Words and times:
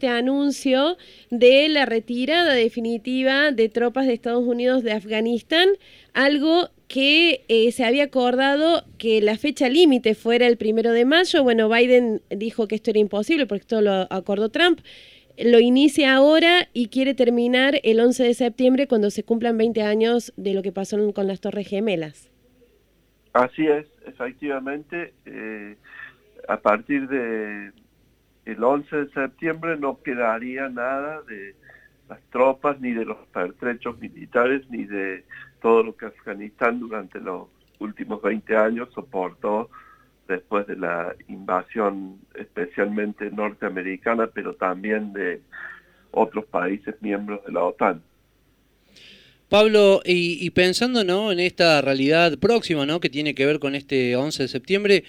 este 0.00 0.06
anuncio 0.16 0.96
de 1.28 1.68
la 1.68 1.84
retirada 1.84 2.54
definitiva 2.54 3.50
de 3.50 3.68
tropas 3.68 4.06
de 4.06 4.12
Estados 4.12 4.46
Unidos 4.46 4.84
de 4.84 4.92
Afganistán, 4.92 5.70
algo 6.14 6.68
que 6.86 7.44
eh, 7.48 7.72
se 7.72 7.84
había 7.84 8.04
acordado 8.04 8.84
que 8.96 9.20
la 9.20 9.36
fecha 9.36 9.68
límite 9.68 10.14
fuera 10.14 10.46
el 10.46 10.56
primero 10.56 10.92
de 10.92 11.04
mayo. 11.04 11.42
Bueno, 11.42 11.68
Biden 11.68 12.22
dijo 12.30 12.68
que 12.68 12.76
esto 12.76 12.90
era 12.90 13.00
imposible 13.00 13.46
porque 13.46 13.62
esto 13.62 13.80
lo 13.80 14.06
acordó 14.12 14.50
Trump. 14.50 14.78
Lo 15.36 15.58
inicia 15.58 16.14
ahora 16.14 16.68
y 16.72 16.90
quiere 16.90 17.14
terminar 17.14 17.80
el 17.82 17.98
11 17.98 18.22
de 18.22 18.34
septiembre 18.34 18.86
cuando 18.86 19.10
se 19.10 19.24
cumplan 19.24 19.58
20 19.58 19.82
años 19.82 20.32
de 20.36 20.54
lo 20.54 20.62
que 20.62 20.70
pasó 20.70 21.12
con 21.12 21.26
las 21.26 21.40
Torres 21.40 21.66
Gemelas. 21.66 22.30
Así 23.32 23.66
es, 23.66 23.84
efectivamente. 24.06 25.12
Eh, 25.26 25.74
a 26.46 26.60
partir 26.60 27.08
de 27.08 27.72
el 28.48 28.64
11 28.64 28.96
de 28.96 29.10
septiembre 29.10 29.76
no 29.76 30.00
quedaría 30.02 30.70
nada 30.70 31.20
de 31.22 31.54
las 32.08 32.18
tropas, 32.30 32.80
ni 32.80 32.92
de 32.92 33.04
los 33.04 33.18
pertrechos 33.26 33.98
militares, 33.98 34.62
ni 34.70 34.84
de 34.84 35.24
todo 35.60 35.82
lo 35.82 35.94
que 35.94 36.06
Afganistán 36.06 36.80
durante 36.80 37.20
los 37.20 37.48
últimos 37.78 38.22
20 38.22 38.56
años 38.56 38.88
soportó 38.94 39.68
después 40.26 40.66
de 40.66 40.76
la 40.76 41.14
invasión 41.28 42.20
especialmente 42.34 43.30
norteamericana, 43.30 44.28
pero 44.32 44.54
también 44.54 45.12
de 45.12 45.42
otros 46.10 46.46
países 46.46 46.94
miembros 47.02 47.44
de 47.44 47.52
la 47.52 47.64
OTAN. 47.64 48.02
Pablo, 49.50 50.02
y, 50.04 50.48
pensando 50.50 51.04
¿no? 51.04 51.32
en 51.32 51.40
esta 51.40 51.80
realidad 51.80 52.38
próxima 52.38 52.84
¿no? 52.84 53.00
que 53.00 53.08
tiene 53.08 53.34
que 53.34 53.46
ver 53.46 53.58
con 53.58 53.74
este 53.74 54.14
11 54.14 54.42
de 54.42 54.48
septiembre, 54.48 55.04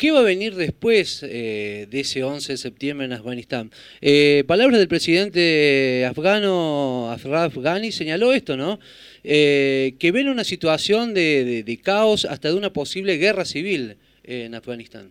¿Qué 0.00 0.12
va 0.12 0.20
a 0.20 0.22
venir 0.22 0.54
después 0.54 1.22
eh, 1.22 1.86
de 1.90 2.00
ese 2.00 2.24
11 2.24 2.54
de 2.54 2.56
septiembre 2.56 3.04
en 3.04 3.12
Afganistán? 3.12 3.68
Eh, 4.00 4.44
palabras 4.48 4.78
del 4.78 4.88
presidente 4.88 6.06
afgano, 6.06 7.10
Ashraf 7.10 7.54
Ghani, 7.58 7.92
señaló 7.92 8.32
esto, 8.32 8.56
¿no? 8.56 8.78
Eh, 9.22 9.96
que 10.00 10.10
ven 10.10 10.30
una 10.30 10.42
situación 10.42 11.12
de, 11.12 11.80
caos 11.84 12.24
hasta 12.24 12.48
de 12.48 12.54
una 12.56 12.70
posible 12.70 13.18
guerra 13.18 13.44
civil 13.44 13.98
en 14.24 14.54
Afganistán. 14.54 15.10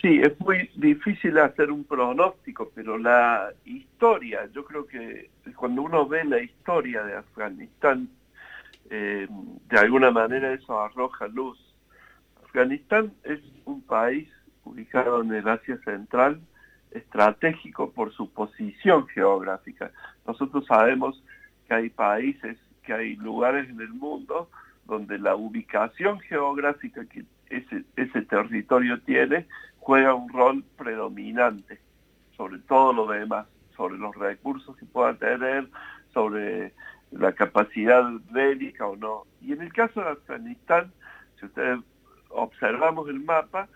Sí, 0.00 0.22
es 0.22 0.40
muy 0.40 0.70
difícil 0.74 1.36
hacer 1.36 1.70
un 1.70 1.84
pronóstico, 1.84 2.72
pero 2.74 2.96
la 2.96 3.52
historia, 3.66 4.48
yo 4.54 4.64
creo 4.64 4.86
que 4.86 5.28
cuando 5.56 5.82
uno 5.82 6.08
ve 6.08 6.24
la 6.24 6.40
historia 6.40 7.02
de 7.02 7.16
Afganistán, 7.16 8.08
de 8.88 9.78
alguna 9.78 10.10
manera 10.10 10.54
eso 10.54 10.80
arroja 10.80 11.26
luz 11.28 11.58
Afganistán 12.52 13.14
es 13.24 13.40
un 13.64 13.80
país 13.80 14.28
ubicado 14.64 15.22
en 15.22 15.32
el 15.32 15.48
Asia 15.48 15.78
Central, 15.86 16.38
estratégico 16.90 17.92
por 17.92 18.12
su 18.12 18.30
posición 18.30 19.06
geográfica. 19.08 19.90
Nosotros 20.26 20.66
sabemos 20.66 21.24
que 21.66 21.72
hay 21.72 21.88
países, 21.88 22.58
que 22.82 22.92
hay 22.92 23.16
lugares 23.16 23.70
en 23.70 23.80
el 23.80 23.88
mundo 23.88 24.50
donde 24.84 25.18
la 25.18 25.34
ubicación 25.34 26.20
geográfica 26.20 27.06
que 27.06 27.24
ese, 27.48 28.22
territorio 28.22 29.00
tiene 29.00 29.46
juega 29.78 30.12
un 30.12 30.28
rol 30.30 30.62
predominante 30.76 31.80
sobre 32.36 32.58
todo 32.58 32.92
lo 32.92 33.06
demás, 33.06 33.46
sobre 33.76 33.96
los 33.96 34.14
recursos 34.16 34.76
que 34.76 34.84
pueda 34.84 35.14
tener, 35.14 35.68
sobre 36.12 36.74
la 37.12 37.32
capacidad 37.32 38.04
bélica 38.30 38.86
o 38.86 38.96
no. 38.96 39.24
Y 39.40 39.52
en 39.52 39.62
el 39.62 39.72
caso 39.72 40.00
de 40.00 40.10
Afganistán, 40.10 40.92
si 41.38 41.46
ustedes 41.46 41.78
observamos 42.32 43.08
el 43.08 43.20
mapa, 43.20 43.68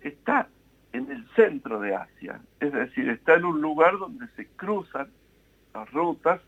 está 0.00 0.48
en 0.92 1.10
el 1.10 1.26
centro 1.34 1.80
de 1.80 1.94
Asia, 1.94 2.40
es 2.60 2.72
decir, 2.72 3.08
está 3.08 3.34
en 3.34 3.44
un 3.44 3.60
lugar 3.60 3.98
donde 3.98 4.26
se 4.36 4.46
cruzan 4.48 5.08
las 5.74 5.90
rutas 5.90 6.40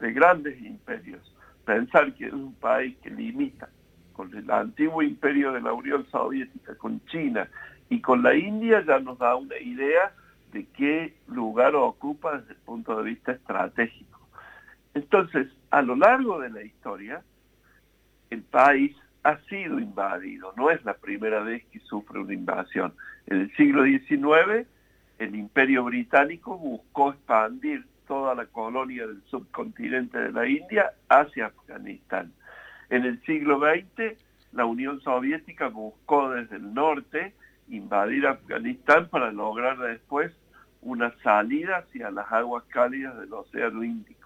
de 0.00 0.12
grandes 0.12 0.60
imperios. 0.60 1.20
Pensar 1.64 2.12
que 2.14 2.26
es 2.26 2.32
un 2.32 2.54
país 2.54 2.96
que 2.98 3.10
limita 3.10 3.68
con 4.12 4.34
el 4.36 4.50
antiguo 4.50 5.02
imperio 5.02 5.52
de 5.52 5.60
la 5.60 5.72
Unión 5.72 6.06
Soviética, 6.10 6.74
con 6.76 7.04
China 7.06 7.48
y 7.88 8.00
con 8.00 8.22
la 8.22 8.34
India 8.34 8.84
ya 8.84 8.98
nos 8.98 9.18
da 9.18 9.36
una 9.36 9.56
idea 9.58 10.12
de 10.52 10.66
qué 10.66 11.14
lugar 11.28 11.74
ocupa 11.76 12.38
desde 12.38 12.54
el 12.54 12.60
punto 12.60 12.96
de 12.96 13.04
vista 13.04 13.32
estratégico. 13.32 14.20
Entonces, 14.94 15.48
a 15.70 15.80
lo 15.82 15.96
largo 15.96 16.40
de 16.40 16.50
la 16.50 16.62
historia, 16.62 17.22
el 18.30 18.42
país 18.42 18.94
ha 19.24 19.38
sido 19.48 19.78
invadido, 19.78 20.52
no 20.56 20.70
es 20.70 20.84
la 20.84 20.94
primera 20.94 21.40
vez 21.40 21.64
que 21.66 21.80
sufre 21.80 22.20
una 22.20 22.34
invasión. 22.34 22.94
En 23.26 23.40
el 23.40 23.56
siglo 23.56 23.84
XIX, 23.84 24.66
el 25.18 25.34
imperio 25.34 25.84
británico 25.84 26.58
buscó 26.58 27.10
expandir 27.10 27.86
toda 28.06 28.34
la 28.34 28.46
colonia 28.46 29.06
del 29.06 29.22
subcontinente 29.26 30.18
de 30.18 30.32
la 30.32 30.46
India 30.46 30.92
hacia 31.08 31.46
Afganistán. 31.46 32.32
En 32.90 33.04
el 33.04 33.22
siglo 33.22 33.60
XX, 33.60 34.18
la 34.52 34.66
Unión 34.66 35.00
Soviética 35.00 35.68
buscó 35.68 36.30
desde 36.30 36.56
el 36.56 36.74
norte 36.74 37.34
invadir 37.68 38.26
Afganistán 38.26 39.08
para 39.08 39.32
lograr 39.32 39.78
después 39.78 40.32
una 40.82 41.14
salida 41.22 41.78
hacia 41.78 42.10
las 42.10 42.30
aguas 42.30 42.64
cálidas 42.64 43.18
del 43.18 43.32
Océano 43.32 43.82
Índico. 43.84 44.21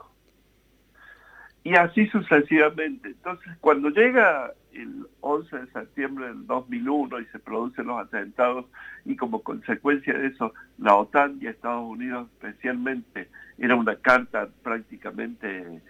Y 1.66 1.74
así 1.74 2.06
sucesivamente. 2.06 3.08
Entonces, 3.08 3.52
cuando 3.60 3.88
llega 3.90 4.52
el 4.72 5.04
11 5.20 5.56
de 5.58 5.66
septiembre 5.72 6.28
del 6.28 6.46
2001 6.46 7.18
y 7.18 7.26
se 7.26 7.40
producen 7.40 7.88
los 7.88 7.98
atentados 7.98 8.66
y 9.04 9.16
como 9.16 9.42
consecuencia 9.42 10.16
de 10.16 10.28
eso 10.28 10.54
la 10.78 10.94
OTAN 10.94 11.38
y 11.40 11.48
Estados 11.48 11.82
Unidos 11.84 12.28
especialmente 12.34 13.28
era 13.58 13.74
una 13.74 13.96
carta 13.96 14.48
prácticamente 14.62 15.82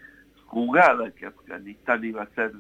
jugada 0.47 1.11
que 1.11 1.27
Afganistán 1.27 2.03
iba 2.05 2.23
a 2.23 2.31
ser 2.31 2.53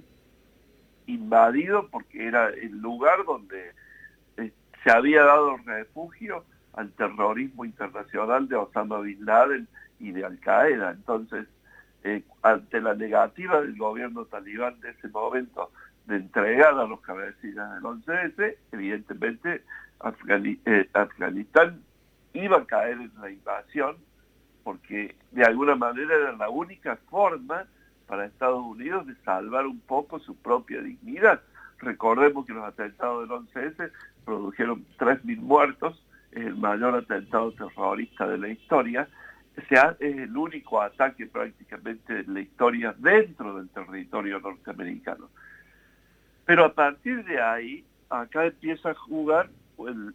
invadido 1.06 1.88
porque 1.88 2.27
era 2.27 2.50
el 2.50 2.83
lugar 2.83 3.25
donde 3.25 3.71
eh, 4.37 4.53
se 4.84 4.91
había 4.91 5.22
dado 5.22 5.56
refugio 5.65 6.44
al 6.75 6.93
terrorismo 6.93 7.65
internacional 7.65 8.47
de 8.47 8.56
Osama 8.56 9.00
Bin 9.00 9.25
Laden 9.25 9.69
y 10.00 10.10
de 10.10 10.27
Al 10.27 10.38
Qaeda. 10.38 10.91
Entonces, 10.91 11.47
eh, 12.06 12.22
ante 12.43 12.81
la 12.81 12.94
negativa 12.94 13.61
del 13.61 13.77
gobierno 13.77 14.27
talibán 14.27 14.78
de 14.81 14.91
ese 14.91 15.09
momento 15.09 15.72
de 16.06 16.15
entregar 16.15 16.78
a 16.78 16.87
los 16.87 17.00
cabecillas 17.00 17.75
del 17.75 17.83
11S, 17.83 18.56
evidentemente 18.71 19.65
eh, 20.28 20.89
Afganistán 20.93 21.83
iba 22.33 22.59
a 22.59 22.65
caer 22.65 22.99
en 22.99 23.11
la 23.21 23.28
invasión 23.28 23.97
porque 24.62 25.16
de 25.33 25.45
alguna 25.45 25.75
manera 25.75 26.15
era 26.15 26.33
la 26.37 26.49
única 26.49 26.97
forma 27.11 27.65
para 28.06 28.27
Estados 28.27 28.65
Unidos 28.65 29.05
de 29.09 29.16
salvar 29.25 29.66
un 29.66 29.81
poco 29.81 30.21
su 30.21 30.37
propia 30.37 30.81
dignidad. 30.83 31.41
Recordemos 31.78 32.47
que 32.47 32.53
los 32.53 32.65
atentados 32.65 33.28
del 33.28 33.39
11S 33.39 33.91
produjeron 34.25 34.87
3.000 34.97 35.39
muertos, 35.39 36.00
el 36.31 36.55
mayor 36.55 36.95
atentado 36.95 37.50
terrorista 37.50 38.28
de 38.28 38.39
la 38.39 38.49
historia, 38.49 39.09
sea, 39.62 39.97
es 40.00 40.17
el 40.17 40.37
único 40.37 40.81
ataque 40.81 41.27
prácticamente 41.27 42.22
de 42.22 42.33
la 42.33 42.41
historia 42.41 42.94
dentro 42.99 43.56
del 43.56 43.69
territorio 43.71 44.39
norteamericano. 44.41 45.28
Pero 46.44 46.65
a 46.65 46.72
partir 46.75 47.25
de 47.25 47.41
ahí, 47.41 47.84
acá 48.11 48.47
empieza 48.47 48.91
a 48.91 48.95
jugar 48.95 49.50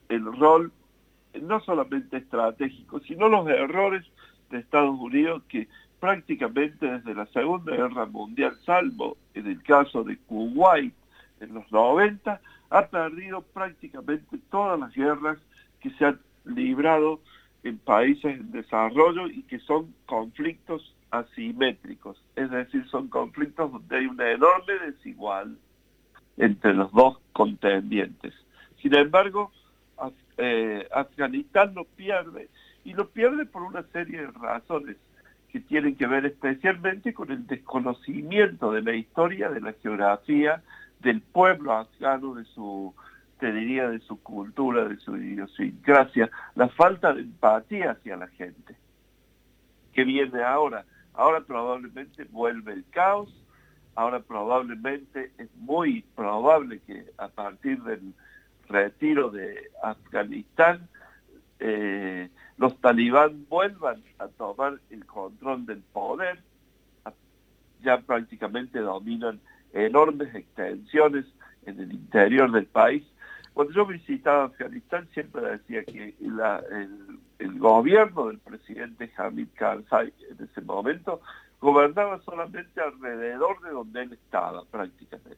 el, 0.09 0.25
rol 0.25 0.72
no 1.41 1.59
solamente 1.62 2.18
estratégico, 2.18 3.00
sino 3.01 3.30
los 3.30 3.47
errores 3.47 4.06
de 4.50 4.59
Estados 4.59 4.97
Unidos 5.00 5.44
que 5.47 5.68
prácticamente 6.00 6.85
desde 6.85 7.13
la 7.13 7.25
Segunda 7.28 7.75
Guerra 7.75 8.06
Mundial, 8.06 8.57
salvo 8.66 9.18
en 9.34 9.47
el 9.47 9.62
caso 9.63 10.03
de 10.03 10.18
Kuwait 10.18 10.94
en 11.40 11.53
los 11.53 11.72
90, 11.72 12.41
ha 12.69 12.88
perdido 12.88 13.41
prácticamente 13.41 14.38
todas 14.50 14.80
las 14.80 14.94
guerras 14.94 15.38
que 15.80 15.90
se 15.91 16.06
han 16.06 16.19
librado 16.46 17.19
en 17.64 17.78
países 17.78 18.40
en 18.40 18.52
desarrollo 18.52 19.28
y 19.28 19.44
que 19.44 19.60
son 19.60 19.94
conflictos 20.06 20.96
asimétricos, 21.12 22.24
es 22.36 22.50
decir, 22.50 22.88
son 22.88 23.10
conflictos 23.10 23.72
donde 23.72 23.98
hay 23.98 24.06
una 24.06 24.31
enorme 24.31 24.74
desigualdad 24.86 25.58
entre 26.38 26.74
los 26.74 26.92
dos 26.92 27.19
contendientes. 27.34 28.34
Sin 28.81 28.96
embargo, 28.96 29.52
eh, 30.38 30.88
Afganistán 30.92 31.74
lo 31.75 31.84
pierde 31.84 32.50
y 32.84 32.94
lo 32.94 33.10
pierde 33.10 33.46
por 33.46 33.62
una 33.62 33.84
serie 33.92 34.22
de 34.22 34.31
razones 34.31 34.98
que 35.52 35.60
tienen 35.60 35.96
que 35.96 36.07
ver 36.07 36.25
especialmente 36.25 37.14
con 37.14 37.31
el 37.31 37.46
desconocimiento 37.46 38.72
de 38.72 38.81
la 38.81 38.96
historia, 38.96 39.50
de 39.50 39.62
la 39.62 39.74
geografía, 39.74 40.64
del 41.00 41.22
pueblo 41.22 41.74
afgano, 41.74 42.36
de 42.36 42.46
su 42.46 42.96
te 43.42 43.52
diría, 43.52 43.90
de 43.90 44.00
su 44.02 44.22
cultura, 44.22 44.88
de 44.88 44.98
su 44.98 45.18
idiosincrasia, 45.18 46.30
la 46.54 46.70
falta 46.70 47.12
de 47.12 47.22
empatía 47.22 47.92
hacia 47.92 48.16
la 48.16 48.28
gente. 48.28 48.76
que 49.94 50.06
viene 50.06 50.44
ahora? 50.44 50.86
Ahora 51.16 51.42
probablemente 51.42 52.24
vuelve 52.26 52.72
el 52.72 52.86
caos, 52.92 53.34
ahora 53.96 54.20
probablemente 54.20 55.32
es 55.40 55.50
muy 55.56 56.04
probable 56.16 56.80
que 56.86 57.04
a 57.18 57.28
partir 57.30 57.82
del 57.82 58.14
retiro 58.70 59.32
de 59.32 59.72
Afganistán, 59.84 60.88
eh, 61.60 62.30
los 62.58 62.80
talibán 62.80 63.46
vuelvan 63.50 64.04
a 64.20 64.28
tomar 64.28 64.80
el 64.92 65.06
control 65.08 65.66
del 65.66 65.82
poder, 65.82 66.40
ya 67.84 68.00
prácticamente 68.02 68.80
dominan 68.80 69.40
enormes 69.74 70.34
extensiones 70.36 71.26
en 71.66 71.80
el 71.80 71.92
interior 71.92 72.52
del 72.52 72.68
país. 72.68 73.04
Cuando 73.53 73.74
yo 73.74 73.86
visitaba 73.86 74.45
Afganistán 74.45 75.07
siempre 75.13 75.42
decía 75.42 75.83
que 75.83 76.15
el, 77.39 77.59
gobierno 77.59 78.27
del 78.27 78.39
presidente 78.39 79.12
Hamid 79.18 79.50
Karzai 79.56 80.13
en 80.30 80.44
ese 80.44 80.62
momento 80.62 81.21
gobernaba 81.59 82.19
solamente 82.21 82.81
alrededor 82.81 83.62
de 83.62 83.71
donde 83.71 84.03
él 84.03 84.13
estaba 84.13 84.63
prácticamente. 84.65 85.38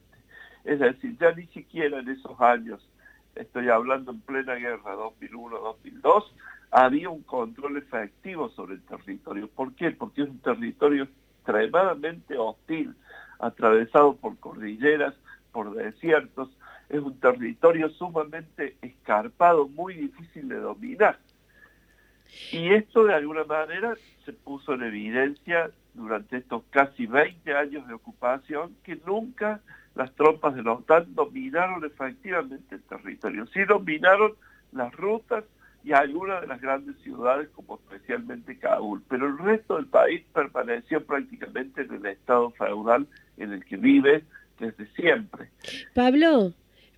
Es 0.64 0.78
decir, 0.78 1.18
ya 1.18 1.32
ni 1.32 1.46
siquiera 1.48 1.98
en 1.98 2.08
esos 2.08 2.40
años, 2.40 2.88
estoy 3.34 3.68
hablando 3.68 4.12
en 4.12 4.20
plena 4.20 4.54
guerra 4.54 4.96
2001-2002, 4.96 6.24
había 6.70 7.10
un 7.10 7.22
control 7.22 7.76
efectivo 7.76 8.48
sobre 8.50 8.74
el 8.74 8.82
territorio. 8.82 9.48
¿Por 9.48 9.74
qué? 9.74 9.90
Porque 9.90 10.22
es 10.22 10.28
un 10.28 10.38
territorio 10.38 11.08
extremadamente 11.36 12.38
hostil, 12.38 12.94
atravesado 13.38 14.16
por 14.16 14.38
cordilleras, 14.38 15.14
por 15.52 15.74
desiertos, 15.74 16.48
es 16.88 17.00
un 17.00 17.18
territorio 17.18 17.88
sumamente 17.90 18.76
escarpado, 18.82 19.68
muy 19.68 19.94
difícil 19.94 20.48
de 20.48 20.56
dominar. 20.56 21.18
Y 22.52 22.72
esto 22.72 23.04
de 23.04 23.14
alguna 23.14 23.44
manera 23.44 23.94
se 24.24 24.32
puso 24.32 24.74
en 24.74 24.82
evidencia 24.82 25.70
durante 25.94 26.38
estos 26.38 26.62
casi 26.70 27.06
20 27.06 27.54
años 27.54 27.86
de 27.86 27.94
ocupación 27.94 28.74
que 28.82 28.98
nunca 29.06 29.60
las 29.94 30.12
tropas 30.14 30.54
de 30.54 30.62
la 30.62 30.72
OTAN 30.72 31.14
dominaron 31.14 31.84
efectivamente 31.84 32.74
el 32.74 32.82
territorio. 32.82 33.46
Sí 33.46 33.64
dominaron 33.64 34.34
las 34.72 34.92
rutas 34.94 35.44
y 35.84 35.92
algunas 35.92 36.40
de 36.40 36.46
las 36.46 36.60
grandes 36.60 36.96
ciudades 37.02 37.48
como 37.50 37.76
especialmente 37.76 38.58
Kabul, 38.58 39.02
pero 39.08 39.26
el 39.26 39.38
resto 39.38 39.76
del 39.76 39.86
país 39.86 40.24
permaneció 40.32 41.04
prácticamente 41.04 41.82
en 41.82 41.92
el 41.94 42.06
estado 42.06 42.50
feudal 42.52 43.06
en 43.36 43.52
el 43.52 43.64
que 43.64 43.76
vive 43.76 44.24
desde 44.58 44.86
siempre. 44.94 45.50
Pablo, 45.94 46.54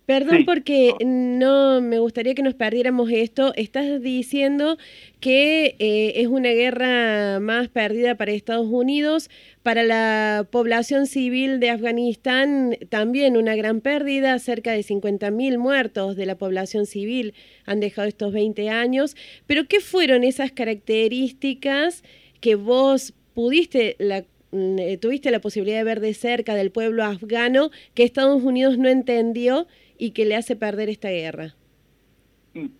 Perdón 0.07 0.45
porque 0.45 0.93
no 1.05 1.81
me 1.81 1.99
gustaría 1.99 2.33
que 2.33 2.41
nos 2.41 2.53
perdiéramos 2.53 3.11
esto. 3.11 3.51
Estás 3.57 4.01
diciendo 4.01 4.77
que 5.19 5.75
eh, 5.79 6.13
es 6.15 6.27
una 6.27 6.51
guerra 6.51 7.41
más 7.41 7.67
perdida 7.67 8.15
para 8.15 8.31
Estados 8.31 8.67
Unidos, 8.71 9.29
para 9.63 9.83
la 9.83 10.47
población 10.49 11.07
civil 11.07 11.59
de 11.59 11.71
Afganistán 11.71 12.77
también 12.87 13.35
una 13.35 13.57
gran 13.57 13.81
pérdida, 13.81 14.39
cerca 14.39 14.71
de 14.71 14.79
50.000 14.79 15.57
muertos 15.57 16.15
de 16.15 16.25
la 16.25 16.37
población 16.37 16.85
civil 16.85 17.33
han 17.65 17.81
dejado 17.81 18.07
estos 18.07 18.31
20 18.31 18.69
años. 18.69 19.17
Pero 19.45 19.67
¿qué 19.67 19.81
fueron 19.81 20.23
esas 20.23 20.53
características 20.53 22.05
que 22.39 22.55
vos 22.55 23.13
pudiste 23.33 23.97
la 23.99 24.23
eh, 24.53 24.97
tuviste 25.01 25.29
la 25.29 25.41
posibilidad 25.41 25.79
de 25.79 25.83
ver 25.83 25.99
de 25.99 26.13
cerca 26.13 26.55
del 26.55 26.71
pueblo 26.71 27.03
afgano 27.03 27.69
que 27.93 28.03
Estados 28.03 28.41
Unidos 28.41 28.77
no 28.77 28.87
entendió 28.87 29.67
y 29.97 30.11
que 30.11 30.25
le 30.25 30.35
hace 30.35 30.55
perder 30.55 30.89
esta 30.89 31.09
guerra? 31.09 31.55
Y 32.53 32.71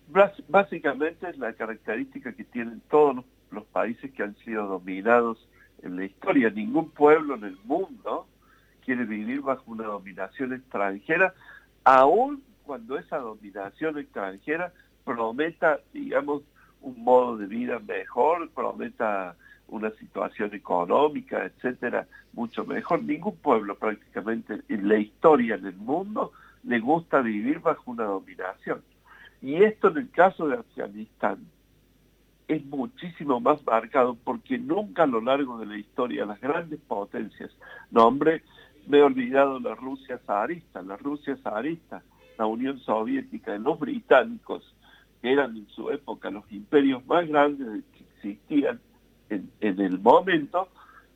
básicamente 0.48 1.28
es 1.28 1.38
la 1.38 1.52
característica 1.52 2.32
que 2.32 2.44
tienen 2.44 2.80
todos 2.90 3.24
los, 3.50 3.64
países 3.66 4.12
que 4.12 4.22
han 4.22 4.36
sido 4.38 4.66
dominados 4.66 5.48
en 5.82 5.96
la 5.96 6.04
historia. 6.04 6.50
Ningún 6.50 6.90
pueblo 6.90 7.34
en 7.36 7.44
el 7.44 7.58
mundo 7.64 8.26
quiere 8.84 9.04
vivir 9.04 9.40
bajo 9.40 9.62
una 9.70 9.84
dominación 9.84 10.52
extranjera, 10.52 11.34
aun 11.84 12.42
cuando 12.64 12.98
esa 12.98 13.18
dominación 13.18 13.98
extranjera 13.98 14.72
prometa, 15.04 15.80
digamos, 15.92 16.42
un 16.80 17.02
modo 17.02 17.36
de 17.36 17.46
vida 17.46 17.78
mejor, 17.78 18.50
prometa 18.50 19.36
una 19.68 19.90
situación 19.92 20.54
económica, 20.54 21.44
etcétera, 21.44 22.06
mucho 22.32 22.64
mejor. 22.64 23.02
Ningún 23.02 23.36
pueblo 23.36 23.76
prácticamente 23.76 24.60
en 24.68 24.88
la 24.88 24.98
historia 24.98 25.56
del 25.56 25.76
mundo 25.76 26.32
le 26.64 26.80
gusta 26.80 27.20
vivir 27.20 27.60
bajo 27.60 27.90
una 27.90 28.04
dominación. 28.04 28.82
Y 29.40 29.56
esto 29.62 29.88
en 29.88 29.98
el 29.98 30.10
caso 30.10 30.48
de 30.48 30.56
Afganistán 30.56 31.38
es 32.48 32.64
muchísimo 32.64 33.40
más 33.40 33.64
marcado 33.64 34.16
porque 34.24 34.58
nunca 34.58 35.02
a 35.02 35.06
lo 35.06 35.20
largo 35.20 35.58
de 35.58 35.66
la 35.66 35.76
historia 35.76 36.24
las 36.24 36.40
grandes 36.40 36.80
potencias, 36.80 37.50
nombre, 37.90 38.42
me 38.86 38.98
he 38.98 39.02
olvidado 39.02 39.60
la 39.60 39.74
Rusia 39.74 40.18
zarista, 40.26 40.80
la 40.82 40.96
Rusia 40.96 41.36
zarista, 41.42 42.02
la 42.38 42.46
Unión 42.46 42.80
Soviética, 42.80 43.56
los 43.58 43.78
británicos, 43.78 44.74
que 45.20 45.32
eran 45.32 45.56
en 45.56 45.68
su 45.68 45.90
época 45.90 46.30
los 46.30 46.50
imperios 46.50 47.04
más 47.06 47.28
grandes 47.28 47.84
que 47.92 48.04
existían 48.30 48.80
en, 49.28 49.50
en 49.60 49.80
el 49.80 49.98
momento, 49.98 50.68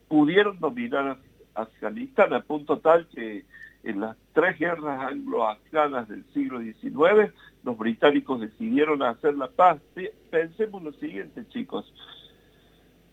pudieron 0.08 0.60
dominar 0.60 1.16
Afganistán 1.54 2.34
a 2.34 2.42
punto 2.42 2.78
tal 2.78 3.06
que 3.08 3.44
en 3.84 4.00
las 4.00 4.16
tres 4.32 4.58
guerras 4.58 5.10
anglo-afganas 5.10 6.08
del 6.08 6.24
siglo 6.32 6.60
XIX, 6.60 7.32
los 7.64 7.76
británicos 7.76 8.40
decidieron 8.40 9.02
hacer 9.02 9.34
la 9.34 9.48
paz. 9.48 9.80
Pensemos 10.30 10.82
lo 10.82 10.92
siguiente, 10.92 11.44
chicos. 11.48 11.92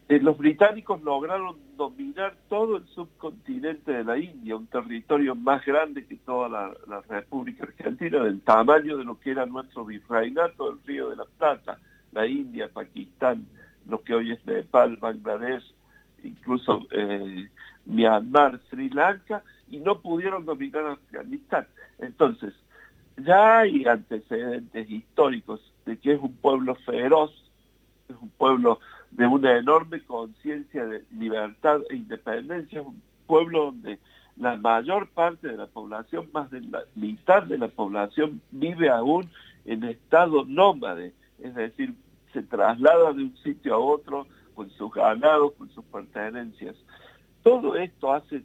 Eh, 0.10 0.20
los 0.20 0.40
británicos 0.40 1.04
lograron 1.04 1.56
dominar 1.78 2.36
todo 2.50 2.78
el 2.78 2.88
subcontinente 2.88 3.92
de 3.92 4.04
la 4.04 4.18
India, 4.18 4.56
un 4.56 4.66
territorio 4.66 5.36
más 5.36 5.64
grande 5.64 6.04
que 6.08 6.16
toda 6.16 6.50
la, 6.50 7.02
República 7.08 7.66
Argentina, 7.66 8.24
del 8.24 8.42
tamaño 8.42 8.98
de 8.98 9.04
lo 9.04 9.20
que 9.20 9.30
era 9.30 9.46
nuestro 9.46 9.86
virreinato 9.86 10.72
del 10.72 10.84
Río 10.84 11.10
de 11.12 11.16
la 11.16 11.26
Plata, 11.26 11.78
la 12.12 12.26
India, 12.26 12.70
Pakistán, 12.74 13.46
lo 13.88 14.02
que 14.02 14.16
hoy 14.16 14.32
es 14.32 14.44
Nepal, 14.48 14.98
Bangladesh, 14.98 15.76
incluso 16.24 16.88
eh, 16.90 17.48
Myanmar, 17.90 18.60
Sri 18.70 18.90
Lanka, 18.90 19.44
y 19.70 19.78
no 19.80 20.00
pudieron 20.00 20.46
dominar 20.46 20.86
Afganistán. 20.86 21.68
Entonces, 22.00 22.54
ya 23.18 23.60
hay 23.60 23.86
antecedentes 23.86 24.90
históricos 24.90 25.62
de 25.86 25.98
que 25.98 26.14
es 26.14 26.22
un 26.22 26.34
pueblo 26.34 26.76
feroz, 26.76 27.32
es 28.08 28.16
un 28.22 28.30
pueblo 28.30 28.80
de 29.12 29.28
una 29.28 29.58
enorme 29.58 30.02
conciencia 30.02 30.86
de 30.86 31.04
libertad 31.12 31.82
e 31.90 31.96
independencia, 31.96 32.82
es 32.82 32.86
un 32.86 33.02
pueblo 33.28 33.66
donde 33.66 34.00
la 34.38 34.56
mayor 34.56 35.10
parte 35.10 35.50
de 35.50 35.58
la 35.58 35.68
población, 35.68 36.30
más 36.32 36.50
de 36.50 36.62
la 36.62 36.84
mitad 36.96 37.44
de 37.44 37.58
la 37.58 37.68
población, 37.68 38.42
vive 38.52 38.90
aún 38.90 39.30
en 39.66 39.84
estado 39.84 40.46
nómade, 40.46 41.14
es 41.40 41.54
decir, 41.56 41.94
se 42.32 42.44
traslada 42.44 43.12
de 43.14 43.24
un 43.24 43.38
sitio 43.38 43.76
a 43.76 43.80
otro 43.80 44.28
con 44.56 44.70
sus 44.72 44.94
ganados, 44.94 45.54
con 45.54 45.70
sus 45.72 45.84
pertenencias. 45.86 46.76
Todo 47.50 47.76
esto 47.76 48.14
hace 48.14 48.44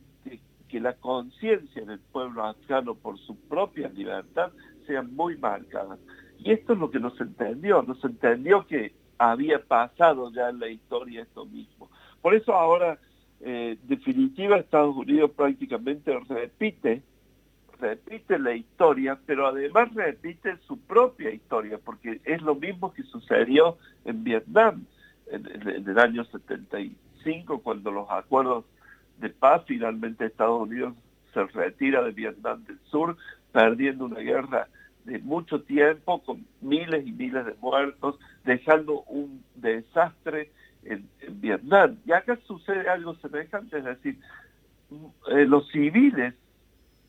que 0.66 0.80
la 0.80 0.94
conciencia 0.94 1.84
del 1.84 1.98
pueblo 1.98 2.42
afgano 2.42 2.94
por 2.94 3.18
su 3.18 3.36
propia 3.36 3.90
libertad 3.90 4.50
sea 4.86 5.02
muy 5.02 5.36
marcada. 5.36 5.98
Y 6.38 6.52
esto 6.52 6.72
es 6.72 6.78
lo 6.78 6.90
que 6.90 7.00
nos 7.00 7.20
entendió, 7.20 7.82
nos 7.82 8.02
entendió 8.02 8.66
que 8.66 8.94
había 9.18 9.62
pasado 9.62 10.32
ya 10.32 10.48
en 10.48 10.58
la 10.58 10.68
historia 10.68 11.20
esto 11.20 11.44
mismo. 11.44 11.90
Por 12.22 12.34
eso 12.34 12.54
ahora, 12.54 12.98
eh, 13.40 13.76
definitiva, 13.82 14.56
Estados 14.56 14.96
Unidos 14.96 15.32
prácticamente 15.36 16.18
repite, 16.26 17.02
repite 17.78 18.38
la 18.38 18.54
historia, 18.54 19.18
pero 19.26 19.48
además 19.48 19.92
repite 19.92 20.56
su 20.66 20.78
propia 20.78 21.30
historia, 21.30 21.78
porque 21.78 22.22
es 22.24 22.40
lo 22.40 22.54
mismo 22.54 22.94
que 22.94 23.02
sucedió 23.02 23.76
en 24.06 24.24
Vietnam 24.24 24.86
en, 25.30 25.46
en 25.46 25.88
el 25.88 25.98
año 25.98 26.24
75, 26.24 27.58
cuando 27.58 27.90
los 27.90 28.10
acuerdos 28.10 28.64
de 29.18 29.30
paz, 29.30 29.62
finalmente 29.66 30.26
Estados 30.26 30.68
Unidos 30.68 30.94
se 31.32 31.44
retira 31.44 32.02
de 32.02 32.12
Vietnam 32.12 32.64
del 32.64 32.78
Sur, 32.90 33.16
perdiendo 33.52 34.04
una 34.06 34.20
guerra 34.20 34.68
de 35.04 35.18
mucho 35.18 35.62
tiempo, 35.62 36.22
con 36.22 36.46
miles 36.60 37.06
y 37.06 37.12
miles 37.12 37.44
de 37.44 37.54
muertos, 37.60 38.18
dejando 38.44 39.02
un 39.02 39.44
desastre 39.54 40.50
en, 40.84 41.08
Vietnam. 41.40 41.98
Y 42.06 42.12
acá 42.12 42.38
sucede 42.46 42.88
algo 42.88 43.14
semejante, 43.16 43.78
es 43.78 43.84
decir, 43.84 44.18
eh, 45.28 45.44
los 45.46 45.68
civiles 45.70 46.34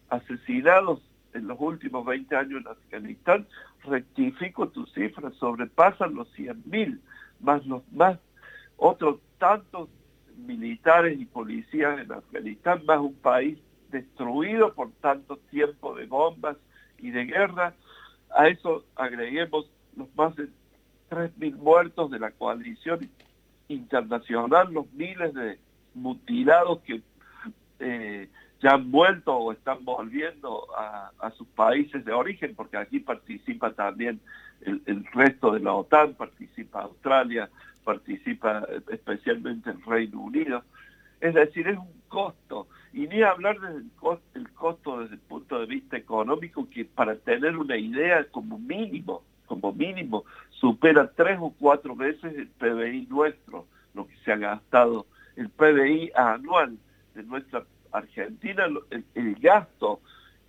asesinados 0.09 1.01
en 1.33 1.47
los 1.47 1.59
últimos 1.59 2.05
20 2.05 2.35
años 2.35 2.61
en 2.61 2.67
Afganistán, 2.67 3.47
rectifico 3.83 4.69
tus 4.69 4.91
cifras, 4.93 5.33
sobrepasan 5.35 6.15
los 6.15 6.33
100.000, 6.35 6.99
más 7.41 7.65
los 7.65 7.81
más 7.91 8.17
otros 8.77 9.19
tantos 9.37 9.89
militares 10.37 11.19
y 11.19 11.25
policías 11.25 11.99
en 11.99 12.11
Afganistán, 12.11 12.85
más 12.85 12.99
un 12.99 13.15
país 13.15 13.59
destruido 13.91 14.73
por 14.73 14.91
tanto 14.93 15.37
tiempo 15.49 15.95
de 15.95 16.05
bombas 16.05 16.57
y 16.99 17.11
de 17.11 17.25
guerra. 17.25 17.73
A 18.35 18.47
eso 18.47 18.85
agreguemos 18.95 19.69
los 19.95 20.13
más 20.15 20.35
de 20.35 20.49
3.000 21.09 21.55
muertos 21.55 22.11
de 22.11 22.19
la 22.19 22.31
coalición 22.31 22.99
internacional, 23.67 24.71
los 24.71 24.91
miles 24.93 25.33
de 25.33 25.59
mutilados 25.93 26.81
que 26.81 27.01
eh, 27.79 28.29
ya 28.65 28.71
han 28.71 28.89
vuelto 28.89 29.31
o 29.31 29.51
están 29.51 29.85
volviendo 29.85 30.65
a, 30.75 31.11
sus 31.37 31.45
países 31.49 32.03
de 32.03 32.11
origen, 32.11 32.55
porque 32.55 32.77
aquí 32.77 32.99
participa 32.99 33.71
también 33.73 34.19
el, 34.61 35.05
resto 35.13 35.51
de 35.51 35.59
la 35.59 35.73
OTAN, 35.73 36.15
participa 36.15 36.81
Australia, 36.81 37.47
participa 37.83 38.67
especialmente 38.91 39.69
el 39.69 39.83
Reino 39.83 40.19
Unido. 40.19 40.63
Es 41.21 41.35
decir, 41.35 41.67
es 41.67 41.77
un 41.77 41.93
costo. 42.07 42.67
Y 42.91 43.05
ni 43.05 43.21
hablar 43.21 43.59
del 43.59 43.85
costo, 43.97 44.25
el 44.33 44.49
costo 44.53 45.01
desde 45.01 45.13
el 45.13 45.21
punto 45.21 45.59
de 45.59 45.67
vista 45.67 45.95
económico, 45.95 46.67
que 46.67 46.85
para 46.85 47.15
tener 47.17 47.55
una 47.57 47.77
idea 47.77 48.25
como 48.31 48.57
mínimo, 48.57 49.21
como 49.45 49.73
mínimo, 49.73 50.25
supera 50.49 51.11
tres 51.15 51.37
o 51.39 51.53
cuatro 51.59 51.95
veces 51.95 52.35
el 52.35 52.47
PBI 52.47 53.05
nuestro, 53.11 53.67
lo 53.93 54.07
que 54.07 54.15
se 54.25 54.31
ha 54.31 54.37
gastado, 54.37 55.05
el 55.35 55.49
PBI 55.49 56.13
anual 56.15 56.79
de 57.13 57.21
nuestra 57.21 57.63
Argentina, 57.97 58.65
el, 59.13 59.35
gasto 59.35 60.01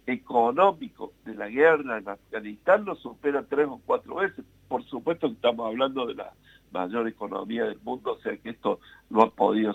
económico 0.07 1.13
de 1.25 1.35
la 1.35 1.49
guerra 1.49 1.99
en 1.99 2.09
Afganistán 2.09 2.85
lo 2.85 2.95
supera 2.95 3.45
tres 3.49 3.67
o 3.69 3.81
cuatro 3.85 4.17
veces. 4.17 4.45
Por 4.69 4.85
supuesto 4.85 5.29
que 5.29 5.35
estamos 5.35 5.67
hablando 5.67 6.07
de 6.07 6.15
la 6.15 6.33
mayor 6.73 7.09
economía 7.09 7.65
del 7.65 7.81
mundo, 7.83 8.13
o 8.13 8.19
sea 8.21 8.37
que 8.37 8.51
esto 8.51 8.81
no 9.11 9.23
ha 9.23 9.31
podido, 9.31 9.75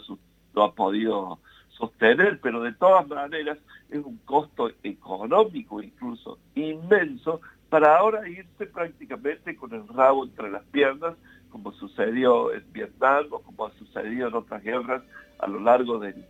no 0.53 0.63
ha 0.63 0.73
podido 0.73 1.39
sostener, 1.69 2.39
pero 2.41 2.61
de 2.61 2.73
todas 2.73 3.07
maneras 3.07 3.57
es 3.89 4.03
un 4.03 4.17
costo 4.25 4.69
económico 4.83 5.81
incluso 5.81 6.37
inmenso 6.55 7.41
para 7.69 7.97
ahora 7.97 8.27
irse 8.27 8.65
prácticamente 8.65 9.55
con 9.55 9.73
el 9.73 9.87
rabo 9.87 10.25
entre 10.25 10.51
las 10.51 10.63
piernas, 10.65 11.15
como 11.49 11.71
sucedió 11.71 12.53
en 12.53 12.65
Vietnam 12.73 13.27
o 13.31 13.39
como 13.39 13.65
ha 13.65 13.71
sucedido 13.71 14.27
en 14.27 14.35
otras 14.35 14.61
guerras 14.61 15.03
a 15.39 15.47
lo 15.47 15.59
largo 15.59 15.97
del 15.97 16.25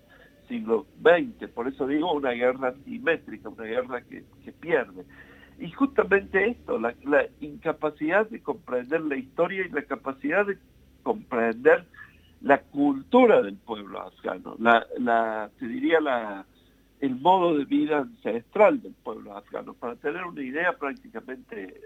siglo 0.51 0.85
XX. 1.01 1.49
Por 1.49 1.69
eso 1.69 1.87
digo 1.87 2.11
una 2.11 2.31
guerra 2.31 2.73
simétrica, 2.83 3.47
una 3.47 3.63
guerra 3.63 4.01
que, 4.01 4.23
pierde. 4.59 5.05
Y 5.59 5.71
justamente 5.71 6.49
esto, 6.49 6.77
la, 6.77 6.93
incapacidad 7.39 8.29
de 8.29 8.41
comprender 8.41 9.01
la 9.01 9.15
historia 9.15 9.65
y 9.65 9.69
la 9.69 9.83
capacidad 9.83 10.45
de 10.45 10.57
comprender 11.03 11.85
la 12.41 12.59
cultura 12.59 13.41
del 13.41 13.55
pueblo 13.55 14.01
afgano, 14.01 14.55
la, 14.59 14.85
la, 14.97 15.49
te 15.57 15.67
diría 15.67 16.01
la, 16.01 16.45
el 16.99 17.15
modo 17.15 17.57
de 17.57 17.65
vida 17.65 17.99
ancestral 17.99 18.81
del 18.81 18.93
pueblo 19.03 19.37
afgano. 19.37 19.73
Para 19.73 19.95
tener 19.95 20.25
una 20.25 20.41
idea, 20.41 20.73
prácticamente 20.73 21.79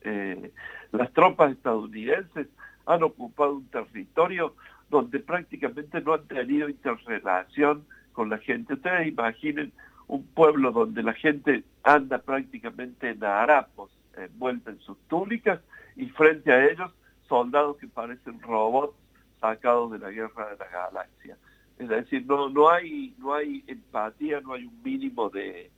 eh, 0.00 0.52
las 0.90 1.12
tropas 1.12 1.52
estadounidenses 1.52 2.48
han 2.86 3.02
ocupado 3.02 3.54
un 3.54 3.66
territorio 3.66 4.54
donde 4.90 5.20
prácticamente 5.20 6.00
no 6.00 6.14
han 6.14 6.26
tenido 6.26 6.68
interrelación 6.68 7.84
con 8.18 8.30
la 8.30 8.38
gente. 8.38 8.74
Ustedes 8.74 9.06
imaginen 9.06 9.72
un 10.08 10.24
pueblo 10.26 10.72
donde 10.72 11.04
la 11.04 11.12
gente 11.12 11.62
anda 11.84 12.18
prácticamente 12.18 13.10
en 13.10 13.22
harapos, 13.22 13.92
envuelta 14.16 14.72
en 14.72 14.80
sus 14.80 14.98
túnicas, 15.06 15.60
y 15.94 16.06
frente 16.08 16.50
a 16.50 16.66
ellos 16.66 16.90
soldados 17.28 17.76
que 17.76 17.86
parecen 17.86 18.40
robots 18.40 18.96
sacados 19.40 19.92
de 19.92 20.00
la 20.00 20.10
guerra 20.10 20.50
de 20.50 20.56
la 20.56 20.68
galaxia. 20.68 21.36
Es 21.78 21.88
decir, 21.88 22.26
no, 22.26 22.48
no, 22.48 22.68
hay, 22.68 23.14
no 23.18 23.34
hay 23.34 23.62
empatía, 23.68 24.40
no 24.40 24.54
hay 24.54 24.64
un 24.64 24.82
mínimo 24.82 25.30
de, 25.30 25.70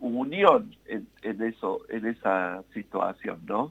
unión 0.00 0.74
en, 0.86 1.06
eso, 1.40 1.82
en 1.88 2.06
esa 2.06 2.64
situación, 2.74 3.38
¿no? 3.46 3.70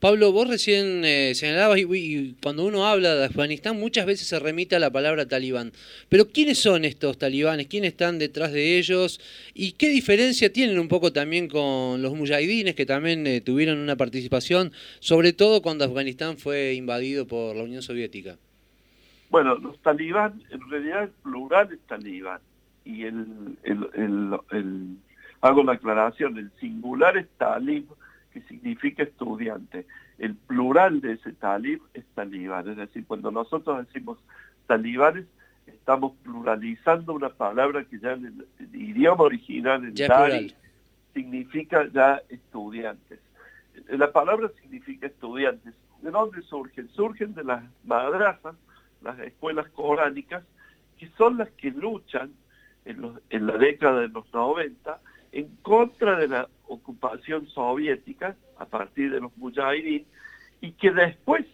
Pablo, 0.00 0.32
vos 0.32 0.48
recién 0.48 1.04
eh, 1.04 1.34
señalabas, 1.34 1.78
y, 1.78 2.34
cuando 2.42 2.64
uno 2.64 2.86
habla 2.86 3.14
de 3.14 3.24
Afganistán 3.24 3.78
muchas 3.78 4.04
veces 4.04 4.28
se 4.28 4.38
remite 4.38 4.76
a 4.76 4.78
la 4.78 4.90
palabra 4.90 5.26
talibán. 5.26 5.72
Pero 6.08 6.28
¿quiénes 6.28 6.60
son 6.60 6.84
estos 6.84 7.16
talibanes? 7.16 7.68
¿Quiénes 7.68 7.92
están 7.92 8.18
detrás 8.18 8.52
de 8.52 8.78
ellos? 8.78 9.20
¿Y 9.54 9.72
qué 9.72 9.88
diferencia 9.88 10.52
tienen 10.52 10.78
un 10.78 10.88
poco 10.88 11.12
también 11.12 11.48
con 11.48 12.02
los 12.02 12.14
mujahidines 12.14 12.74
que 12.74 12.86
también 12.86 13.26
eh, 13.26 13.40
tuvieron 13.40 13.78
una 13.78 13.96
participación, 13.96 14.72
sobre 15.00 15.32
todo 15.32 15.62
cuando 15.62 15.84
Afganistán 15.84 16.36
fue 16.36 16.74
invadido 16.74 17.26
por 17.26 17.56
la 17.56 17.62
Unión 17.62 17.82
Soviética? 17.82 18.36
Bueno, 19.30 19.56
los 19.56 19.78
talibán, 19.80 20.42
en 20.50 20.70
realidad 20.70 21.04
el 21.04 21.10
plural 21.22 21.72
es 21.72 21.80
talibán. 21.88 22.40
Y 22.84 23.04
el, 23.04 23.56
el, 23.64 24.96
hago 25.40 25.62
la 25.64 25.72
aclaración, 25.72 26.38
el 26.38 26.50
singular 26.60 27.16
es 27.16 27.26
talib, 27.38 27.86
que 28.34 28.42
significa 28.42 29.04
estudiante. 29.04 29.86
El 30.18 30.34
plural 30.34 31.00
de 31.00 31.12
ese 31.12 31.32
talib 31.32 31.80
es 31.94 32.04
talibán. 32.16 32.68
Es 32.68 32.76
decir, 32.76 33.06
cuando 33.06 33.30
nosotros 33.30 33.86
decimos 33.86 34.18
talibanes, 34.66 35.24
estamos 35.66 36.14
pluralizando 36.24 37.14
una 37.14 37.28
palabra 37.28 37.84
que 37.84 38.00
ya 38.00 38.12
en 38.12 38.26
el, 38.26 38.74
idioma 38.74 39.22
original, 39.22 39.84
en 39.84 39.94
Dari, 39.94 40.52
significa 41.14 41.88
ya 41.92 42.20
estudiantes. 42.28 43.20
La 43.88 44.10
palabra 44.10 44.50
significa 44.60 45.06
estudiantes. 45.06 45.74
¿De 46.02 46.10
dónde 46.10 46.42
surgen? 46.42 46.88
Surgen 46.88 47.34
de 47.34 47.44
las 47.44 47.62
madrazas, 47.84 48.56
las 49.00 49.18
escuelas 49.20 49.68
coránicas, 49.70 50.42
que 50.98 51.08
son 51.16 51.38
las 51.38 51.50
que 51.52 51.70
luchan 51.70 52.32
en, 52.84 53.46
la 53.46 53.56
década 53.58 54.00
de 54.00 54.08
los 54.08 54.30
90 54.34 55.00
en 55.34 55.48
contra 55.62 56.16
de 56.16 56.28
la 56.28 56.48
ocupación 56.68 57.48
soviética 57.48 58.36
a 58.56 58.66
partir 58.66 59.10
de 59.10 59.20
los 59.20 59.36
mujahideen 59.36 60.06
y 60.60 60.72
que 60.72 60.92
después, 60.92 61.44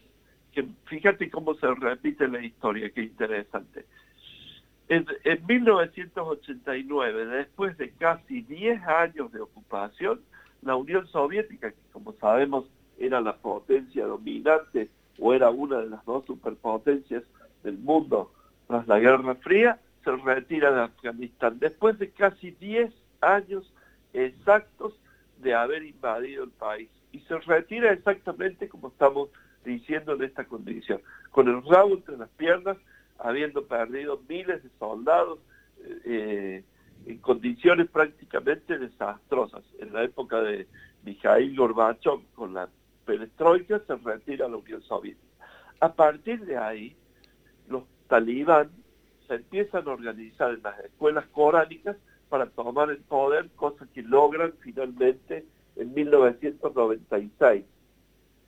que 0.53 0.67
fíjate 0.85 1.31
cómo 1.31 1.55
se 1.55 1.67
repite 1.75 2.29
la 2.29 2.45
historia, 2.45 2.91
qué 2.91 3.05
interesante. 3.05 3.87
En, 4.91 5.07
en 5.25 5.47
1989, 5.47 7.27
después 7.27 7.79
de 7.79 7.91
casi 7.93 8.43
10 8.43 8.83
años 8.83 9.33
de 9.33 9.41
ocupación, 9.41 10.21
la 10.61 10.77
Unión 10.77 11.07
Soviética, 11.07 11.71
que 11.71 11.91
como 11.91 12.13
sabemos 12.21 12.67
era 12.99 13.23
la 13.23 13.37
potencia 13.37 14.05
dominante 14.05 14.91
o 15.19 15.33
era 15.33 15.49
una 15.49 15.79
de 15.79 15.89
las 15.89 16.05
dos 16.05 16.27
superpotencias 16.27 17.23
del 17.63 17.79
mundo 17.79 18.31
tras 18.67 18.87
la 18.87 18.99
Guerra 18.99 19.37
Fría, 19.37 19.81
se 20.05 20.15
retira 20.17 20.71
de 20.71 20.83
Afganistán 20.83 21.59
después 21.59 21.99
de 21.99 22.11
casi 22.11 22.51
10 22.51 22.93
años 23.21 23.73
exactos 24.13 24.95
de 25.39 25.55
haber 25.55 25.83
invadido 25.83 26.45
el 26.45 26.51
país. 26.51 26.89
Y 27.13 27.21
se 27.21 27.39
retira 27.39 27.93
exactamente 27.93 28.69
como 28.69 28.89
estamos 28.89 29.31
diciendo 29.65 30.15
en 30.15 30.23
esta 30.23 30.45
condición, 30.45 31.01
con 31.31 31.49
el 31.49 31.63
rabo 31.65 31.95
entre 31.95 32.17
las 32.17 32.31
piernas, 32.31 32.77
habiendo 33.19 33.67
perdido 33.67 34.21
miles 34.29 34.63
de 34.63 34.71
soldados 34.79 35.39
eh, 36.05 36.65
en 37.07 37.19
condiciones 37.19 37.89
prácticamente 37.91 38.79
desastrosas. 38.79 39.63
En 39.79 39.93
la 39.93 40.05
época 40.05 40.41
de 40.41 40.67
Mikhail 41.05 41.57
Gorbachev, 41.57 42.21
con 42.35 42.55
la 42.55 42.69
perestroika, 43.05 43.81
se 43.87 43.97
retira 43.97 44.49
la 44.49 44.57
Unión 44.57 44.83
Soviética. 44.83 45.27
A 45.81 45.93
partir 45.93 46.45
de 46.45 46.57
ahí, 46.57 46.97
los 47.69 47.85
talibán 48.09 48.71
se 49.27 49.35
empiezan 49.37 49.87
a 49.87 49.93
organizar 49.93 50.51
en 50.51 50.63
las 50.63 50.79
escuelas 50.81 51.27
coránicas 51.29 51.97
para 52.31 52.47
tomar 52.47 52.89
el 52.91 53.01
poder, 53.03 53.51
cosa 53.57 53.87
que 53.93 54.03
logran 54.03 54.55
finalmente 54.61 55.45
en 55.77 55.93
1996. 55.93 57.65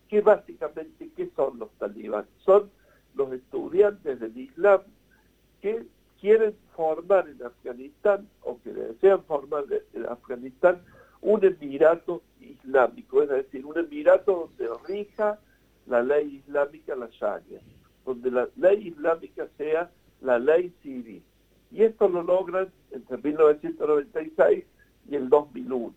¿Qué 0.08 0.20
básicamente, 0.22 1.10
qué 1.14 1.30
son 1.36 1.58
los 1.58 1.70
talibán? 1.72 2.26
Son 2.38 2.70
los 3.14 3.32
estudiantes 3.32 4.20
del 4.20 4.36
Islam 4.38 4.80
que 5.60 5.84
quieren 6.18 6.54
formar 6.74 7.28
en 7.28 7.42
Afganistán 7.44 8.26
o 8.42 8.58
que 8.62 8.72
desean 8.72 9.22
formar 9.24 9.64
en 9.92 10.06
Afganistán 10.06 10.80
un 11.20 11.44
emirato 11.44 12.22
islámico, 12.40 13.22
es 13.22 13.28
decir, 13.28 13.66
un 13.66 13.78
emirato 13.78 14.50
donde 14.58 14.74
rija 14.86 15.38
la 15.86 16.02
ley 16.02 16.42
islámica, 16.46 16.96
la 16.96 17.08
Sharia 17.08 17.60
donde 18.04 18.30
la 18.30 18.48
ley 18.56 18.88
islámica 18.88 19.48
sea 19.56 19.90
la 20.20 20.38
ley 20.38 20.72
civil. 20.82 21.22
Y 21.72 21.82
esto 21.82 22.08
lo 22.08 22.22
logran 22.22 22.70
entre 22.90 23.16
1996 23.16 24.64
y 25.08 25.14
el 25.14 25.28
2001. 25.28 25.92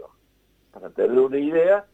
Para 0.71 0.89
tener 0.89 1.19
una 1.19 1.37
idea, 1.37 1.85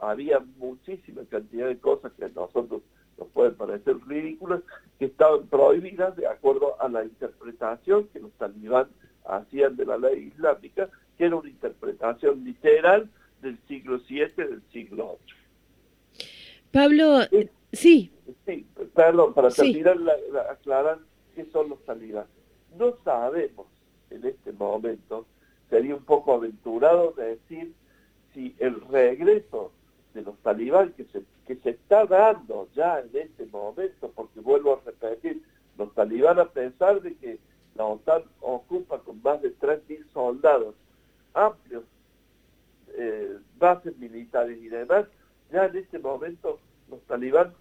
había 0.00 0.40
muchísima 0.58 1.22
cantidad 1.30 1.68
de 1.68 1.78
cosas 1.78 2.12
que 2.12 2.24
a 2.24 2.28
nosotros 2.28 2.82
nos 3.16 3.28
pueden 3.28 3.54
parecer 3.54 3.96
ridículas, 4.06 4.62
que 4.98 5.06
estaban 5.06 5.46
prohibidas 5.46 6.16
de 6.16 6.26
acuerdo 6.26 6.80
a 6.80 6.88
la 6.88 7.04
interpretación 7.04 8.08
que 8.08 8.20
los 8.20 8.32
talibán 8.32 8.88
hacían 9.24 9.76
de 9.76 9.86
la 9.86 9.98
ley 9.98 10.32
islámica, 10.34 10.88
que 11.16 11.24
era 11.24 11.36
una 11.36 11.48
interpretación 11.48 12.44
literal 12.44 13.10
del 13.42 13.58
siglo 13.66 14.00
VII, 14.08 14.26
del 14.36 14.62
siglo 14.72 15.18
VIII. 15.24 16.26
Pablo, 16.70 17.20
sí. 17.72 18.12
Sí, 18.46 18.66
perdón, 18.94 19.32
para 19.32 19.50
terminar, 19.50 19.96
aclarar 20.50 20.98
qué 21.34 21.44
son 21.46 21.70
los 21.70 21.84
talibanes. 21.84 22.30
No 22.76 22.96
sabemos 23.04 23.66
en 24.10 24.24
este 24.24 24.52
momento, 24.52 25.26
sería 25.70 25.94
un 25.94 26.04
poco 26.04 26.34
aventurado 26.34 27.12
decir 27.12 27.74
si 28.32 28.54
el 28.58 28.80
regreso 28.88 29.72
de 30.14 30.22
los 30.22 30.36
talibanes 30.38 30.94
que 30.94 31.04
se, 31.04 31.22
que 31.46 31.56
se 31.56 31.70
está 31.70 32.06
dando 32.06 32.68
ya 32.74 33.00
en 33.00 33.10
este 33.14 33.46
momento, 33.46 34.10
porque 34.14 34.40
vuelvo 34.40 34.74
a 34.74 34.80
repetir, 34.84 35.42
los 35.76 35.92
talibanes 35.94 36.44
a 36.44 36.50
pesar 36.50 37.00
de 37.00 37.14
que 37.16 37.38
la 37.74 37.84
OTAN 37.84 38.22
ocupa 38.40 38.98
con 38.98 39.22
más 39.22 39.40
de 39.42 39.56
3.000 39.56 40.12
soldados 40.12 40.74
amplios, 41.34 41.84
eh, 42.94 43.38
bases 43.58 43.96
militares 43.98 44.58
y 44.60 44.68
demás, 44.68 45.06
ya 45.52 45.66
en 45.66 45.76
este 45.76 45.98
momento 45.98 46.58
los 46.90 47.00
talibán 47.02 47.54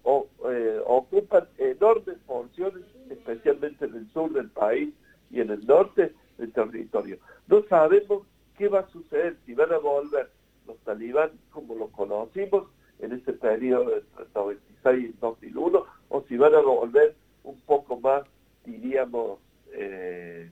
eh, 0.49 0.81
ocupan 0.85 1.47
enormes 1.57 2.17
porciones, 2.25 2.83
especialmente 3.09 3.85
en 3.85 3.95
el 3.95 4.11
sur 4.11 4.31
del 4.31 4.49
país 4.49 4.93
y 5.29 5.41
en 5.41 5.51
el 5.51 5.65
norte 5.65 6.13
del 6.37 6.51
territorio. 6.53 7.17
No 7.47 7.63
sabemos 7.63 8.25
qué 8.57 8.67
va 8.67 8.79
a 8.79 8.89
suceder, 8.89 9.37
si 9.45 9.53
van 9.53 9.71
a 9.73 9.77
volver 9.77 10.29
los 10.67 10.77
talibán 10.79 11.31
como 11.51 11.75
los 11.75 11.89
conocimos 11.91 12.67
en 12.99 13.13
ese 13.13 13.33
periodo 13.33 13.95
entre 13.95 14.25
96 14.35 15.09
y 15.09 15.17
2001, 15.19 15.85
o 16.09 16.23
si 16.23 16.37
van 16.37 16.55
a 16.55 16.61
volver 16.61 17.15
un 17.43 17.59
poco 17.61 17.99
más, 17.99 18.23
diríamos, 18.65 19.39
eh, 19.71 20.51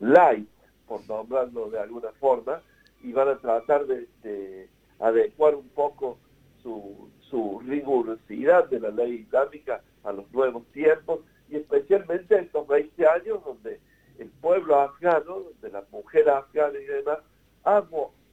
light, 0.00 0.48
por 0.86 1.06
nombrarlo 1.08 1.68
de 1.70 1.80
alguna 1.80 2.10
forma, 2.12 2.62
y 3.02 3.12
van 3.12 3.28
a 3.28 3.38
tratar 3.38 3.86
de, 3.86 4.68
adecuar 5.00 5.54
un 5.54 5.68
poco 5.68 6.18
su, 6.62 7.08
su, 7.30 7.60
rigurosidad 7.66 8.68
de 8.68 8.80
la 8.80 8.90
ley 8.90 9.26
islámica 9.26 9.82
a 10.04 10.12
los 10.12 10.30
nuevos 10.32 10.64
tiempos 10.72 11.20
y 11.48 11.56
especialmente 11.56 12.38
estos 12.38 12.66
20 12.66 13.06
años 13.06 13.44
donde 13.44 13.80
el 14.18 14.28
pueblo 14.40 14.80
afgano, 14.80 15.44
de 15.60 15.70
las 15.70 15.88
mujeres 15.90 16.28
afganas 16.28 16.82
y 16.82 16.86
demás, 16.86 17.18
ha, 17.64 17.84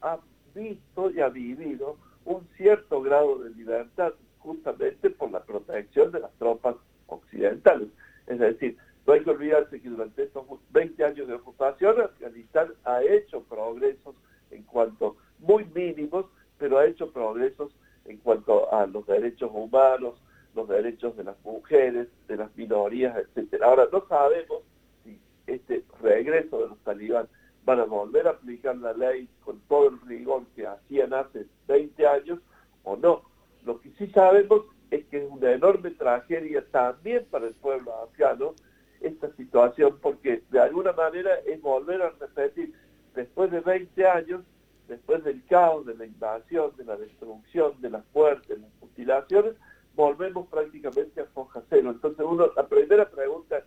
ha 0.02 0.20
visto 0.54 1.12
y 1.12 1.22
ha 1.22 1.30
vivido 1.30 1.98
un 2.26 2.48
cierto 2.58 3.02
grado 3.02 3.40
de 3.40 3.52
libertad 3.52 4.14
justamente 4.40 5.10
por 5.10 5.32
la 5.32 5.44
protección 5.44 6.12
de 6.12 6.20
las 6.20 6.32
tropas 6.34 6.76
occidentales. 7.08 7.90
Es 8.28 8.40
decir, 8.40 8.78
no 9.06 9.14
hay 9.14 9.24
que 9.24 9.30
olvidarse 9.30 9.82
que 9.82 9.90
durante 9.90 10.24
estos 10.24 10.46
20 10.72 11.04
años 11.04 11.28
de 11.28 11.36
ocupación 11.36 12.02
Afganistán 12.02 12.74
ha 12.84 13.04
hecho 13.04 13.42
progresos 13.44 14.16
en 14.52 14.64
cuanto, 14.64 15.18
muy 15.40 15.66
mínimos, 15.66 16.26
pero 16.58 16.78
ha 16.78 16.86
hecho 16.86 17.12
progresos 17.12 17.72
en 18.06 18.18
cuanto 18.18 18.74
a 18.74 18.86
los 18.88 19.06
derechos 19.06 19.52
humanos, 19.54 20.16
los 20.56 20.68
derechos 20.68 21.18
de 21.18 21.24
las 21.24 21.36
mujeres, 21.44 22.08
de 22.28 22.38
las 22.38 22.56
minorías, 22.56 23.18
etcétera. 23.18 23.68
Ahora 23.68 23.88
no 23.92 24.06
sabemos 24.08 24.64
si 25.04 25.20
este 25.48 25.84
regreso 26.02 26.62
de 26.62 26.70
los 26.70 26.78
talibán 26.80 27.28
van 27.66 27.80
a 27.80 27.86
volver 27.86 28.28
a 28.28 28.32
aplicar 28.32 28.78
la 28.78 28.94
ley 28.94 29.28
con 29.44 29.60
todo 29.68 29.90
el 29.90 30.02
rigor 30.02 30.44
que 30.56 30.68
hacían 30.68 31.14
hace 31.14 31.46
20 31.68 32.08
años 32.08 32.40
o 32.84 32.96
no. 32.96 33.24
Lo 33.66 33.82
que 33.82 33.90
sí 33.98 34.08
sabemos 34.08 34.62
es 34.92 35.04
que 35.06 35.26
es 35.26 35.30
una 35.30 35.52
enorme 35.52 35.92
tragedia 35.92 36.64
también 36.72 37.26
para 37.32 37.48
el 37.48 37.56
pueblo 37.56 37.94
afgano 38.04 38.54
esta 39.02 39.32
situación 39.36 39.98
porque 40.02 40.44
de 40.52 40.60
alguna 40.60 40.94
manera 40.94 41.36
es 41.46 41.62
volver 41.62 42.02
a 42.02 42.10
repetir 42.12 42.74
después 43.14 43.52
de 43.52 43.60
20 43.62 44.08
años, 44.08 44.42
después 44.88 45.24
del 45.24 45.46
caos, 45.46 45.86
de 45.86 45.96
la 45.96 46.06
invasión, 46.06 46.72
de 46.78 46.86
la 46.86 46.96
destrucción, 46.98 47.80
de 47.82 47.90
las 47.90 48.04
muertes, 48.14 48.60
las 48.60 48.70
mutilaciones, 48.82 49.56
volvemos 49.96 50.48
prácticamente 50.48 51.22
a 51.22 51.26
foja 51.26 51.64
cero. 51.70 51.92
Entonces 51.92 52.26
uno, 52.28 52.52
la 52.56 52.68
primera 52.68 53.10
pregunta 53.10 53.64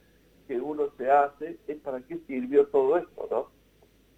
que 0.46 0.60
uno 0.60 0.90
se 0.96 1.10
hace 1.10 1.58
es 1.66 1.76
para 1.78 2.00
qué 2.00 2.18
sirvió 2.26 2.66
todo 2.68 2.96
esto, 2.96 3.28
¿no? 3.30 3.57